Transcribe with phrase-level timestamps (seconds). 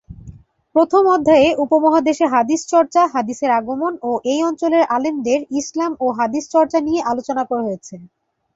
[0.75, 6.79] প্রথম অধ্যায়ে উপমহাদেশে হাদিস চর্চা, হাদিসের আগমন, ও এই অঞ্চলের আলেমদের ইসলাম ও হাদিস চর্চা
[6.87, 7.95] নিয়ে আলোচনা করা হয়েছে।